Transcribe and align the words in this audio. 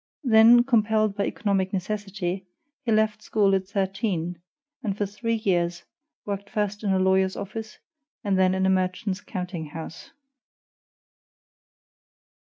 Then, 0.23 0.63
compelled 0.63 1.15
by 1.15 1.27
economic 1.27 1.71
necessity, 1.71 2.47
he 2.83 2.91
left 2.91 3.21
school 3.21 3.53
at 3.53 3.67
thirteen, 3.67 4.41
and 4.81 4.97
for 4.97 5.05
three 5.05 5.35
years 5.35 5.83
worked 6.25 6.49
first 6.49 6.83
in 6.83 6.91
a 6.91 6.97
lawyer's 6.97 7.35
office, 7.35 7.77
and 8.23 8.35
then 8.35 8.55
in 8.55 8.65
a 8.65 8.69
merchant's 8.71 9.21
counting 9.21 9.67
house. 9.67 10.09